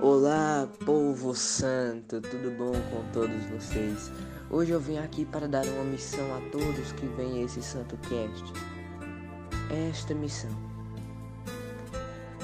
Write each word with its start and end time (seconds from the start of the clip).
Olá, 0.00 0.68
povo 0.84 1.34
santo, 1.34 2.20
tudo 2.20 2.50
bom 2.50 2.72
com 2.90 3.02
todos 3.14 3.42
vocês? 3.46 4.12
Hoje 4.50 4.72
eu 4.72 4.78
vim 4.78 4.98
aqui 4.98 5.24
para 5.24 5.48
dar 5.48 5.64
uma 5.64 5.84
missão 5.84 6.24
a 6.36 6.50
todos 6.50 6.92
que 6.92 7.06
vêm 7.06 7.42
esse 7.42 7.62
Santo 7.62 7.96
Cast. 8.08 8.52
Esta 9.90 10.14
missão. 10.14 10.50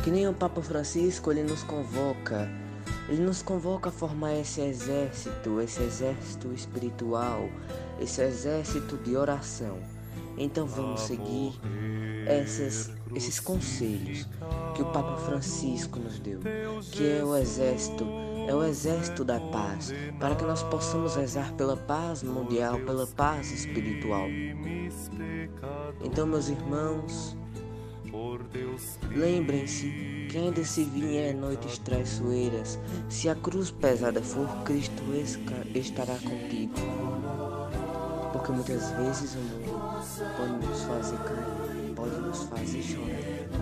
Que 0.02 0.10
nem 0.10 0.26
o 0.26 0.32
Papa 0.32 0.62
Francisco, 0.62 1.30
ele 1.30 1.42
nos 1.42 1.62
convoca, 1.62 2.48
ele 3.06 3.22
nos 3.22 3.42
convoca 3.42 3.90
a 3.90 3.92
formar 3.92 4.34
esse 4.34 4.62
exército, 4.62 5.60
esse 5.60 5.82
exército 5.82 6.54
espiritual, 6.54 7.50
esse 8.00 8.22
exército 8.22 8.96
de 8.96 9.14
oração. 9.14 9.78
Então 10.36 10.66
vamos 10.66 11.02
seguir 11.02 11.52
essas, 12.26 12.90
esses 13.14 13.40
conselhos 13.40 14.28
que 14.74 14.82
o 14.82 14.86
Papa 14.86 15.16
Francisco 15.18 15.98
nos 15.98 16.18
deu, 16.18 16.40
que 16.92 17.06
é 17.08 17.24
o 17.24 17.36
exército, 17.36 18.06
é 18.48 18.54
o 18.54 18.64
exército 18.64 19.24
da 19.24 19.40
paz, 19.40 19.92
para 20.18 20.34
que 20.34 20.44
nós 20.44 20.62
possamos 20.64 21.16
rezar 21.16 21.52
pela 21.54 21.76
paz 21.76 22.22
mundial, 22.22 22.78
pela 22.80 23.06
paz 23.06 23.50
espiritual. 23.52 24.26
Então, 26.02 26.26
meus 26.26 26.48
irmãos, 26.48 27.36
lembrem-se 29.10 30.12
que 30.30 30.38
ainda 30.38 30.64
se 30.64 30.84
vier 30.84 31.34
noites 31.34 31.78
traiçoeiras, 31.78 32.78
se 33.08 33.28
a 33.28 33.34
cruz 33.34 33.70
pesada 33.70 34.22
for, 34.22 34.48
Cristo 34.64 35.02
estará 35.74 36.14
contigo. 36.14 36.72
Porque 38.32 38.52
muitas 38.52 38.90
vezes 38.92 39.34
o 39.34 39.38
mundo 39.38 40.02
pode 40.36 40.66
nos 40.66 40.82
fazer 40.82 41.16
cair, 41.18 41.94
pode 41.94 42.16
nos 42.16 42.42
fazer 42.44 42.82
chorar. 42.82 43.52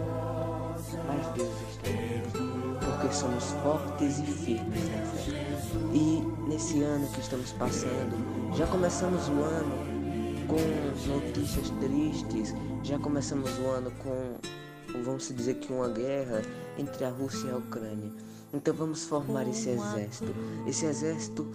Mas 1.07 1.27
Deus 1.35 1.55
está 1.71 1.91
conosco, 1.91 2.79
porque 2.81 3.15
somos 3.15 3.45
fortes 3.63 4.19
e 4.19 4.27
firmes 4.27 4.85
na 4.85 5.07
fé. 5.07 5.61
E 5.93 6.23
nesse 6.49 6.83
ano 6.83 7.07
que 7.09 7.21
estamos 7.21 7.53
passando, 7.53 8.57
já 8.57 8.67
começamos 8.67 9.29
o 9.29 9.43
ano 9.43 10.01
com 10.47 11.13
notícias 11.13 11.71
tristes, 11.81 12.55
já 12.83 12.99
começamos 12.99 13.51
o 13.59 13.67
ano 13.69 13.91
com, 14.03 14.35
vamos 15.05 15.29
dizer 15.35 15.55
que 15.55 15.73
uma 15.73 15.89
guerra 15.89 16.43
entre 16.79 17.05
a 17.05 17.11
Rússia 17.11 17.49
e 17.49 17.51
a 17.51 17.57
Ucrânia. 17.57 18.11
Então 18.53 18.75
vamos 18.75 19.05
formar 19.05 19.47
esse 19.49 19.69
exército, 19.69 20.35
esse 20.67 20.85
exército 20.85 21.47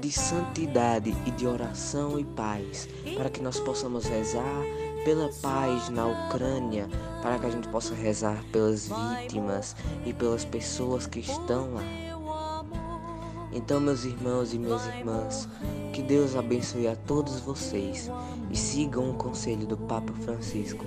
de 0.00 0.10
santidade 0.10 1.14
e 1.26 1.30
de 1.32 1.46
oração 1.46 2.18
e 2.18 2.24
paz, 2.24 2.88
para 3.16 3.28
que 3.28 3.42
nós 3.42 3.60
possamos 3.60 4.06
rezar 4.06 4.62
pela 5.04 5.28
paz 5.42 5.90
na 5.90 6.06
Ucrânia, 6.06 6.88
para 7.22 7.38
que 7.38 7.46
a 7.46 7.50
gente 7.50 7.68
possa 7.68 7.94
rezar 7.94 8.42
pelas 8.50 8.88
vítimas 8.88 9.76
e 10.06 10.12
pelas 10.14 10.44
pessoas 10.44 11.06
que 11.06 11.20
estão 11.20 11.74
lá. 11.74 12.07
Então, 13.58 13.80
meus 13.80 14.04
irmãos 14.04 14.54
e 14.54 14.58
minhas 14.58 14.86
irmãs, 14.86 15.48
que 15.92 16.00
Deus 16.00 16.36
abençoe 16.36 16.86
a 16.86 16.94
todos 16.94 17.40
vocês 17.40 18.08
e 18.52 18.56
sigam 18.56 19.10
o 19.10 19.14
conselho 19.14 19.66
do 19.66 19.76
Papa 19.76 20.12
Francisco. 20.22 20.84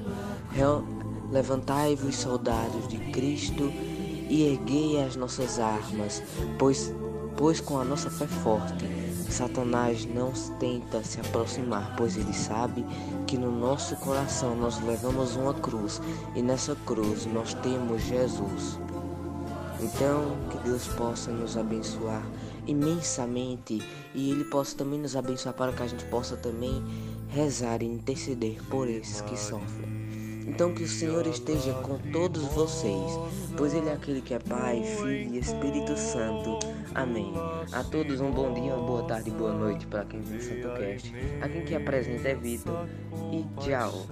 Levantai-vos, 1.30 2.16
soldados 2.16 2.88
de 2.88 2.98
Cristo 3.12 3.70
e 4.30 4.54
erguei 4.54 5.04
as 5.04 5.18
nossas 5.18 5.60
armas, 5.60 6.24
pois, 6.58 6.94
pois 7.36 7.60
com 7.60 7.78
a 7.78 7.84
nossa 7.84 8.10
fé 8.10 8.26
forte, 8.26 8.86
Satanás 9.30 10.06
não 10.06 10.32
tenta 10.58 11.04
se 11.04 11.20
aproximar, 11.20 11.94
pois 11.98 12.16
ele 12.16 12.34
sabe 12.34 12.86
que 13.28 13.38
no 13.38 13.52
nosso 13.52 13.98
coração 13.98 14.56
nós 14.56 14.82
levamos 14.82 15.36
uma 15.36 15.54
cruz 15.54 16.02
e 16.36 16.42
nessa 16.42 16.74
cruz 16.86 17.26
nós 17.26 17.54
temos 17.56 18.02
Jesus. 18.04 18.80
Então, 19.82 20.38
que 20.52 20.58
Deus 20.60 20.88
possa 20.90 21.32
nos 21.32 21.58
abençoar 21.58 22.22
imensamente 22.68 23.82
e 24.14 24.32
Ele 24.32 24.44
possa 24.46 24.78
também 24.78 25.00
nos 25.00 25.16
abençoar 25.16 25.56
para 25.56 25.74
que 25.74 25.84
a 25.84 25.88
gente 25.88 26.06
possa 26.06 26.36
também 26.38 26.84
rezar 27.30 27.82
e 27.82 27.86
interceder 27.86 28.62
por 28.70 28.88
esses 28.88 29.22
que 29.22 29.38
sofrem. 29.38 30.02
Então 30.48 30.74
que 30.74 30.84
o 30.84 30.88
Senhor 30.88 31.26
esteja 31.28 31.74
com 31.76 31.98
todos 32.12 32.44
vocês, 32.54 33.12
pois 33.56 33.74
Ele 33.74 33.90
é 33.90 33.94
aquele 33.94 34.22
que 34.22 34.34
é 34.34 34.40
Pai, 34.40 34.84
Filho 34.84 35.36
e 35.36 35.40
Espírito 35.40 35.98
Santo. 35.98 36.60
Amém. 36.94 37.32
A 37.72 37.84
todos 37.84 38.20
um 38.20 38.32
bom 38.32 38.54
dia, 38.54 38.76
uma 38.76 38.86
boa 38.86 39.04
tarde 39.04 39.30
e 39.30 39.34
boa 39.34 39.54
noite 39.54 39.88
para 39.88 40.04
quem 40.04 40.20
vem 40.20 40.42
Santo 40.42 40.68
Cast. 40.78 41.14
A 41.42 41.48
quem 41.48 41.64
que 41.64 41.76
apresenta 41.76 42.30
é 42.30 42.36
Vitor. 42.36 42.88
E 43.32 43.46
tchau. 43.62 44.06